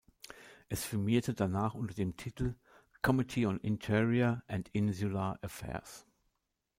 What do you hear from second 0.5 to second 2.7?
Es firmierte danach unter dem Titel